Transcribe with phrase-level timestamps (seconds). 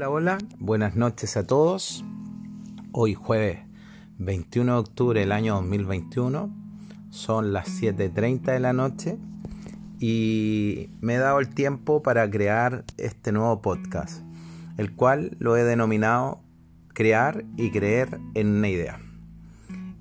[0.00, 2.06] Hola, hola, buenas noches a todos.
[2.90, 3.58] Hoy jueves
[4.16, 6.50] 21 de octubre del año 2021,
[7.10, 9.18] son las 7.30 de la noche
[9.98, 14.22] y me he dado el tiempo para crear este nuevo podcast,
[14.78, 16.40] el cual lo he denominado
[16.94, 18.98] Crear y Creer en una idea.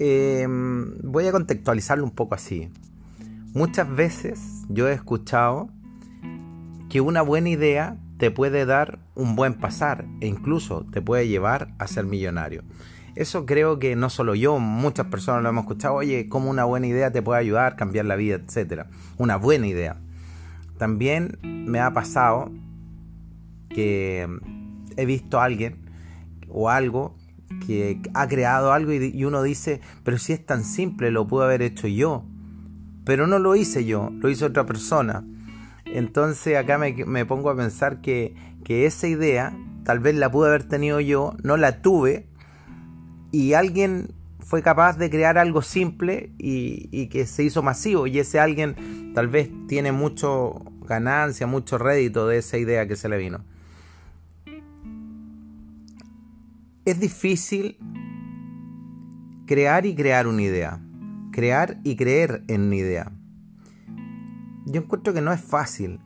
[0.00, 2.68] Em, voy a contextualizarlo un poco así.
[3.52, 5.68] Muchas veces yo he escuchado
[6.90, 11.74] que una buena idea te puede dar un buen pasar e incluso te puede llevar
[11.78, 12.62] a ser millonario.
[13.16, 16.86] Eso creo que no solo yo, muchas personas lo hemos escuchado, oye, como una buena
[16.86, 18.86] idea te puede ayudar, cambiar la vida, etc.
[19.18, 20.00] Una buena idea.
[20.78, 22.50] También me ha pasado
[23.68, 24.26] que
[24.96, 25.84] he visto a alguien
[26.48, 27.18] o algo
[27.66, 31.60] que ha creado algo y uno dice, pero si es tan simple, lo pude haber
[31.60, 32.24] hecho yo.
[33.04, 35.26] Pero no lo hice yo, lo hizo otra persona.
[35.94, 38.34] Entonces acá me, pongo a pensar que,
[38.66, 42.26] esa idea tal vez la pude haber tenido yo, no la tuve,
[43.30, 48.40] y alguien fue capaz de crear algo simple y, que se hizo masivo, y ese
[48.40, 53.44] alguien tal vez tiene mucho ganancia, mucho rédito de esa idea que se le vino.
[56.84, 57.78] Es difícil
[59.46, 60.80] crear y crear una idea,
[61.30, 63.12] crear y creer en una idea
[64.66, 66.00] yo encuentro que no es fácil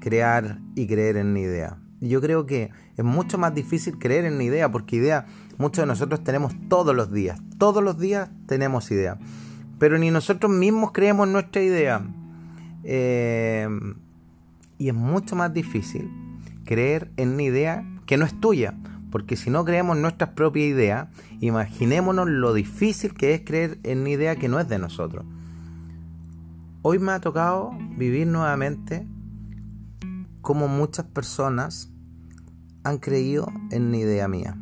[0.00, 1.78] crear y creer en una idea.
[2.00, 5.26] Yo creo que es mucho más difícil creer en una idea porque idea
[5.58, 7.40] muchos de nosotros tenemos todos los días.
[7.58, 9.18] Todos los días tenemos idea.
[9.78, 12.02] Pero ni nosotros mismos creemos nuestra idea.
[12.84, 13.68] Eh,
[14.78, 16.10] y es mucho más difícil
[16.64, 18.74] creer en una idea que no es tuya.
[19.10, 21.08] Porque si no creemos nuestras propias ideas,
[21.40, 25.26] imaginémonos lo difícil que es creer en una idea que no es de nosotros.
[26.82, 29.06] Hoy me ha tocado vivir nuevamente
[30.40, 31.92] como muchas personas
[32.84, 34.56] han creído en una idea mía.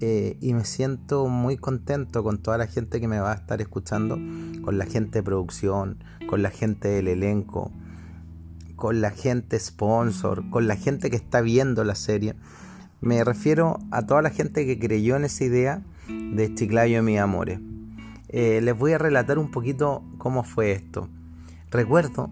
[0.00, 3.60] Eh, y me siento muy contento con toda la gente que me va a estar
[3.60, 4.16] escuchando,
[4.62, 7.72] con la gente de producción, con la gente del elenco,
[8.76, 12.36] con la gente sponsor, con la gente que está viendo la serie.
[13.00, 17.18] Me refiero a toda la gente que creyó en esa idea de Chiclayo y mis
[17.18, 17.58] amores.
[18.28, 21.08] Eh, les voy a relatar un poquito cómo fue esto.
[21.70, 22.30] Recuerdo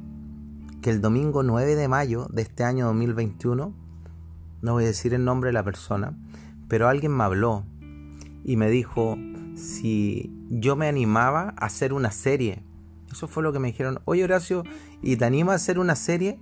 [0.82, 3.72] que el domingo 9 de mayo de este año 2021,
[4.62, 6.16] no voy a decir el nombre de la persona,
[6.68, 7.64] pero alguien me habló
[8.44, 9.16] y me dijo
[9.56, 12.62] si yo me animaba a hacer una serie.
[13.10, 14.00] Eso fue lo que me dijeron.
[14.04, 14.64] Oye Horacio,
[15.02, 16.38] ¿y te animas a hacer una serie?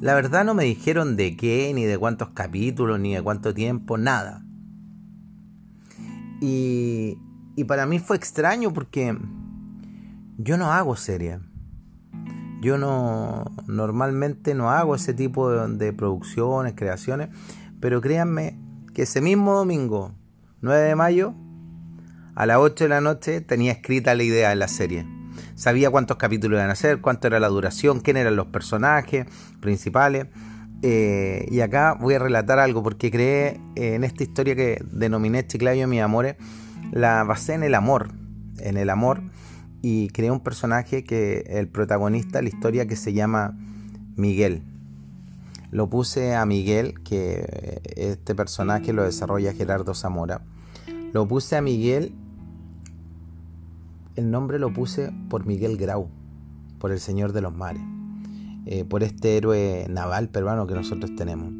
[0.00, 3.96] La verdad no me dijeron de qué, ni de cuántos capítulos, ni de cuánto tiempo,
[3.96, 4.44] nada.
[6.40, 7.18] Y,
[7.58, 9.18] y para mí fue extraño porque
[10.36, 11.40] yo no hago serie.
[12.60, 17.30] Yo no normalmente no hago ese tipo de, producciones, creaciones,
[17.80, 18.56] pero créanme
[18.94, 20.14] que ese mismo domingo,
[20.60, 21.34] 9 de mayo,
[22.36, 25.04] a las 8 de la noche tenía escrita la idea de la serie.
[25.56, 29.26] Sabía cuántos capítulos iban a ser, cuánto era la duración, quién eran los personajes
[29.58, 30.28] principales.
[30.82, 35.88] Eh, y acá voy a relatar algo porque creé en esta historia que denominé Chiclayo
[35.88, 36.36] mi amores,
[36.90, 38.10] la basé en el amor,
[38.58, 39.22] en el amor
[39.82, 43.56] y creé un personaje que el protagonista la historia que se llama
[44.16, 44.62] Miguel.
[45.70, 50.40] Lo puse a Miguel, que este personaje lo desarrolla Gerardo Zamora.
[51.12, 52.14] Lo puse a Miguel,
[54.16, 56.08] el nombre lo puse por Miguel Grau,
[56.78, 57.82] por el Señor de los Mares,
[58.66, 61.52] eh, por este héroe naval peruano que nosotros tenemos.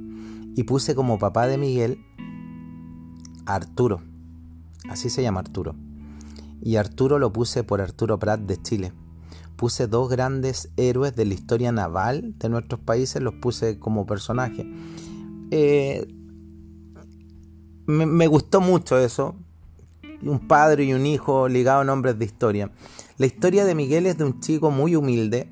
[0.57, 1.99] Y puse como papá de Miguel
[3.45, 4.01] Arturo,
[4.89, 5.75] así se llama Arturo
[6.61, 8.93] y Arturo lo puse por Arturo Prat de Chile.
[9.57, 14.71] Puse dos grandes héroes de la historia naval de nuestros países, los puse como personaje.
[15.51, 16.07] Eh,
[17.87, 19.35] me, gustó mucho eso.
[20.23, 22.71] Un padre y un hijo ligados a nombres de historia.
[23.19, 25.51] La historia de Miguel es de un chico muy humilde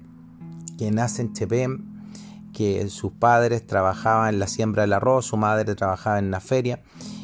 [0.78, 2.10] que nace en Chepén,
[2.52, 6.82] que sus padres trabajaban en la siembra del arroz, su madre trabajaba en la feria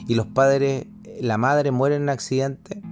[0.08, 0.87] y los padres,
[1.22, 2.82] la madre muere en un accidente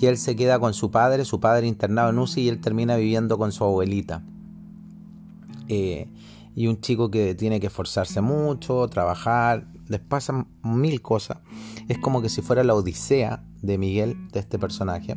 [0.00, 2.96] y él se queda con su padre, su padre internado en UCI y él termina
[2.96, 4.24] viviendo con su abuelita.
[5.68, 6.08] Eh,
[6.54, 11.38] y un chico que tiene que esforzarse mucho, trabajar, les pasan mil cosas.
[11.88, 15.16] Es como que si fuera la odisea de Miguel, de este personaje.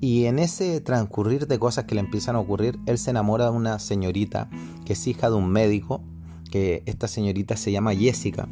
[0.00, 3.52] Y en ese transcurrir de cosas que le empiezan a ocurrir, él se enamora de
[3.52, 4.50] una señorita
[4.84, 6.02] que es hija de un médico,
[6.50, 8.48] que esta señorita se llama Jessica.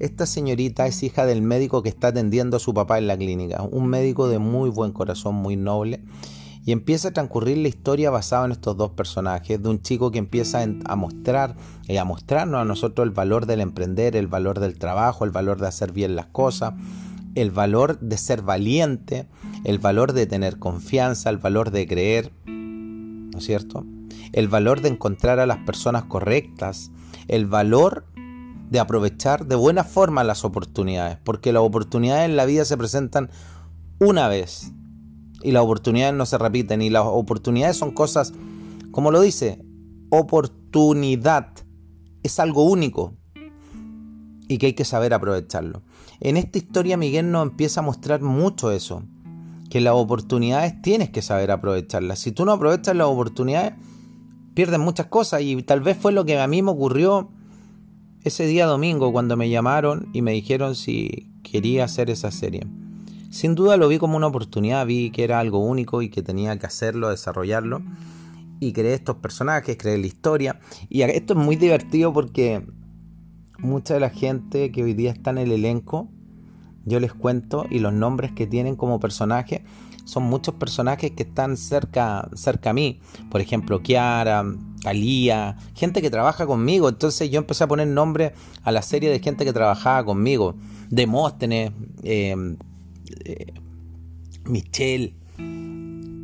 [0.00, 3.62] Esta señorita es hija del médico que está atendiendo a su papá en la clínica,
[3.62, 6.00] un médico de muy buen corazón, muy noble.
[6.66, 10.18] Y empieza a transcurrir la historia basada en estos dos personajes, de un chico que
[10.18, 11.56] empieza a mostrar
[11.86, 15.60] y a mostrarnos a nosotros el valor del emprender, el valor del trabajo, el valor
[15.60, 16.72] de hacer bien las cosas,
[17.34, 19.26] el valor de ser valiente,
[19.64, 23.84] el valor de tener confianza, el valor de creer, ¿no es cierto?
[24.32, 26.90] El valor de encontrar a las personas correctas,
[27.28, 28.06] el valor
[28.70, 33.30] de aprovechar de buena forma las oportunidades, porque las oportunidades en la vida se presentan
[33.98, 34.72] una vez
[35.42, 38.32] y las oportunidades no se repiten y las oportunidades son cosas,
[38.90, 39.64] como lo dice,
[40.10, 41.48] oportunidad,
[42.22, 43.12] es algo único
[44.48, 45.82] y que hay que saber aprovecharlo.
[46.20, 49.02] En esta historia Miguel nos empieza a mostrar mucho eso,
[49.70, 52.18] que las oportunidades tienes que saber aprovecharlas.
[52.18, 53.74] Si tú no aprovechas las oportunidades,
[54.54, 57.30] pierdes muchas cosas y tal vez fue lo que a mí me ocurrió
[58.24, 62.66] ese día domingo cuando me llamaron y me dijeron si quería hacer esa serie.
[63.30, 66.58] Sin duda lo vi como una oportunidad, vi que era algo único y que tenía
[66.58, 67.82] que hacerlo, desarrollarlo.
[68.60, 70.58] Y creé estos personajes, creé la historia.
[70.88, 72.66] Y esto es muy divertido porque
[73.58, 76.08] mucha de la gente que hoy día está en el elenco,
[76.84, 79.62] yo les cuento y los nombres que tienen como personajes
[80.04, 83.00] son muchos personajes que están cerca, cerca a mí.
[83.30, 84.44] Por ejemplo, Kiara,
[84.84, 86.88] Alía, gente que trabaja conmigo.
[86.88, 90.56] Entonces yo empecé a poner nombre a la serie de gente que trabajaba conmigo.
[90.90, 91.72] Demóstenes,
[92.02, 92.36] eh,
[93.24, 93.54] eh,
[94.44, 95.14] Michelle,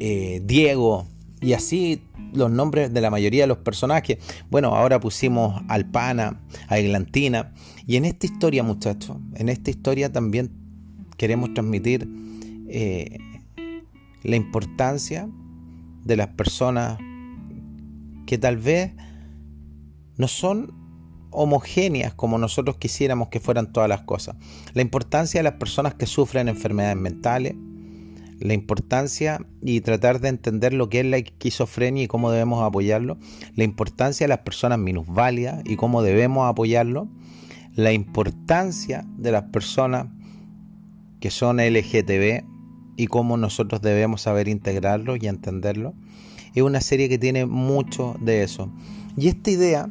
[0.01, 1.07] eh, Diego,
[1.41, 4.19] y así los nombres de la mayoría de los personajes.
[4.51, 7.53] Bueno, ahora pusimos Alpana, a Eglantina.
[7.87, 10.51] Y en esta historia, muchachos, en esta historia también
[11.17, 12.09] queremos transmitir
[14.23, 15.29] la importancia
[16.05, 16.99] de las personas
[18.27, 18.93] que tal vez
[20.17, 20.73] no son
[21.31, 24.37] homogéneas como nosotros quisiéramos que fueran todas las cosas.
[24.75, 27.55] La importancia de las personas que sufren enfermedades mentales,
[28.41, 33.19] la importancia y tratar de entender lo que es la esquizofrenia y cómo debemos apoyarlo,
[33.55, 37.09] la importancia de las personas minusválidas y cómo debemos apoyarlo,
[37.77, 40.07] la importancia de las personas
[41.21, 42.45] que son LGTB
[42.97, 45.95] y cómo nosotros debemos saber integrarlo y entenderlo.
[46.55, 48.73] Es una serie que tiene mucho de eso.
[49.17, 49.91] Y esta idea,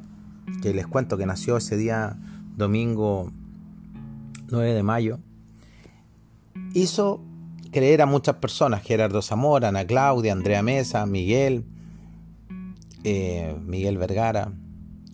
[0.61, 2.17] que les cuento que nació ese día
[2.57, 3.31] domingo
[4.49, 5.19] 9 de mayo,
[6.73, 7.23] hizo
[7.71, 11.65] creer a muchas personas, Gerardo Zamora, Ana Claudia, Andrea Mesa, Miguel,
[13.03, 14.51] eh, Miguel Vergara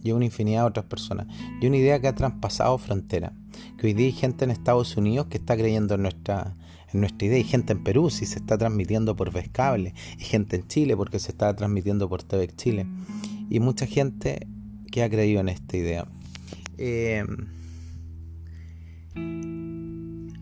[0.04, 1.28] y una infinidad de otras personas.
[1.62, 3.34] Y una idea que ha traspasado frontera,
[3.78, 6.56] que hoy día hay gente en Estados Unidos que está creyendo en nuestra,
[6.94, 7.38] nuestra idea.
[7.38, 9.94] Hay gente en Perú si se está transmitiendo por Vescable.
[10.18, 12.86] Hay gente en Chile porque se está transmitiendo por TV Chile.
[13.50, 14.48] Y mucha gente
[14.92, 16.08] que ha creído en esta idea.
[16.78, 17.26] Eh,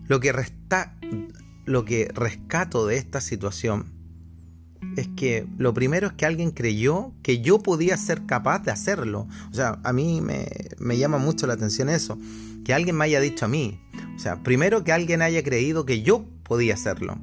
[0.08, 0.96] lo, que resta,
[1.64, 3.92] lo que rescato de esta situación
[4.96, 9.26] es que lo primero es que alguien creyó que yo podía ser capaz de hacerlo.
[9.50, 12.18] O sea, a mí me, llama mucho la atención eso.
[12.64, 13.80] Que alguien me haya dicho a mí.
[14.14, 17.18] O sea, primero que alguien haya creído que yo podía hacerlo.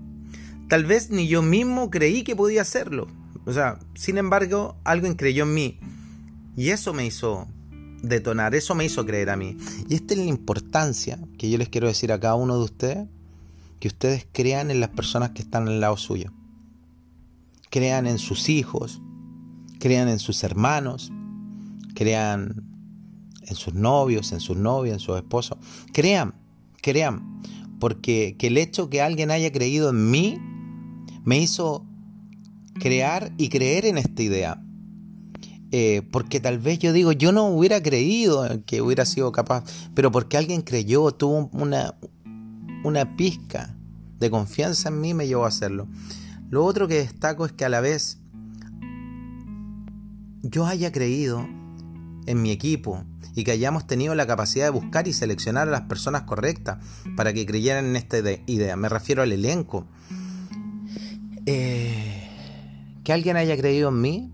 [0.67, 3.07] Tal vez ni yo mismo creí que podía hacerlo.
[3.45, 5.79] O sea, sin embargo, alguien creyó en mí.
[6.55, 7.47] Y eso me hizo
[8.01, 9.57] detonar, eso me hizo creer a mí.
[9.89, 13.07] Y esta es la importancia que yo les quiero decir a cada uno de ustedes,
[13.81, 16.31] que ustedes crean en las personas que están al lado suyo.
[17.71, 19.01] Crean en sus hijos,
[19.79, 21.11] crean en sus hermanos,
[21.95, 22.63] crean
[23.41, 25.57] en sus novios, en sus novias, en sus esposos.
[25.91, 26.35] Crean,
[26.81, 27.41] crean
[27.79, 30.38] porque que el hecho que alguien haya creído en mí
[31.23, 31.83] me hizo
[32.79, 34.63] crear y creer en esta idea.
[35.71, 39.63] Eh, porque tal vez yo digo, yo no hubiera creído que hubiera sido capaz,
[39.95, 41.95] pero porque alguien creyó, tuvo una,
[42.83, 43.75] una pizca
[44.19, 45.88] de confianza en mí, me llevó a hacerlo.
[46.50, 48.19] Lo otro que destaco es que a la vez
[50.43, 51.47] yo haya creído
[52.25, 53.03] en mi equipo,
[53.35, 56.83] y que hayamos tenido la capacidad de buscar y seleccionar a las personas correctas
[57.15, 58.75] para que creyeran en esta idea.
[58.75, 59.85] Me refiero al elenco.
[61.45, 62.29] Eh,
[63.03, 64.31] que alguien haya creído en mí,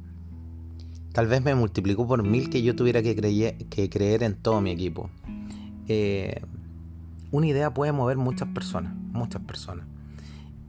[1.13, 3.16] tal vez me multiplicó por mil que yo tuviera que,
[3.70, 5.10] que creer en todo mi equipo.
[5.88, 6.42] Eh,
[7.32, 9.86] una idea puede mover muchas personas, muchas personas.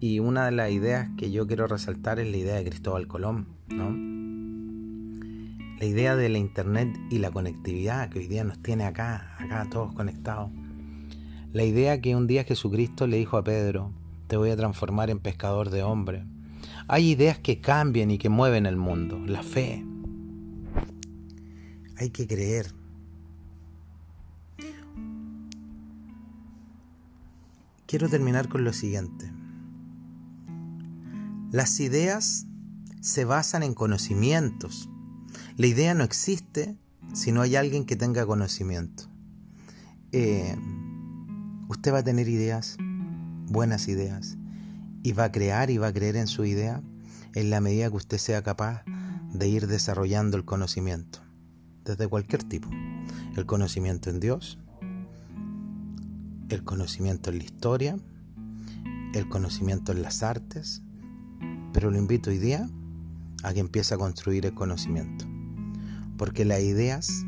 [0.01, 3.49] Y una de las ideas que yo quiero resaltar es la idea de Cristóbal Colón,
[3.69, 4.19] ¿no?
[5.79, 9.69] la idea de la internet y la conectividad que hoy día nos tiene acá, acá
[9.71, 10.51] todos conectados.
[11.53, 13.93] La idea que un día Jesucristo le dijo a Pedro,
[14.27, 16.25] te voy a transformar en pescador de hombres.
[16.89, 19.85] Hay ideas que cambian y que mueven el mundo, la fe.
[21.97, 22.78] Hay que creer.
[27.89, 29.33] Quiero terminar con lo siguiente.
[31.51, 32.45] Las ideas
[33.01, 34.91] se basan en conocimientos.
[35.57, 36.77] La idea no existe
[37.15, 39.05] si no hay alguien que tenga conocimiento.
[40.13, 40.55] Eh,
[41.71, 42.77] usted va a tener ideas,
[43.47, 44.37] buenas ideas,
[45.03, 46.83] y va a crear y va a creer en su idea
[47.35, 48.85] en la medida que usted sea capaz
[49.33, 51.21] de ir desarrollando el conocimiento,
[51.87, 52.69] desde cualquier tipo.
[53.35, 54.59] El conocimiento en Dios,
[56.49, 57.99] el conocimiento en la historia,
[59.15, 60.83] el conocimiento en las artes,
[61.73, 62.69] pero lo invito hoy día
[63.43, 65.27] a que empiece a construir el conocimiento,
[66.17, 67.25] porque las ideas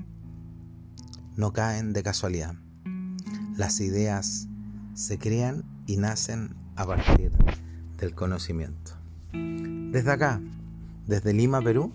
[1.36, 2.54] no caen de casualidad,
[3.56, 4.48] las ideas
[4.94, 7.32] se crean y nacen a partir
[7.98, 8.92] del conocimiento.
[9.32, 10.40] Desde acá,
[11.06, 11.94] desde Lima, Perú,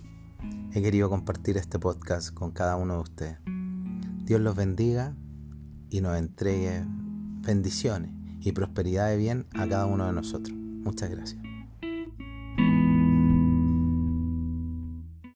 [0.72, 3.38] he querido compartir este podcast con cada uno de ustedes.
[4.24, 5.14] Dios los bendiga
[5.90, 6.84] y nos entregue
[7.46, 8.10] bendiciones
[8.40, 10.54] y prosperidad de bien a cada uno de nosotros.
[10.56, 11.45] Muchas gracias.